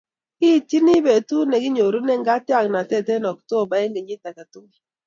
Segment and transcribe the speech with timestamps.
[0.39, 4.79] Kiityini betut ne kikinyoru katyaknatet eng' oktoba eng' kenyit age tugul.